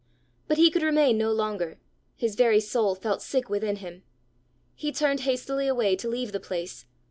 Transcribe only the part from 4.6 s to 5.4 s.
He turned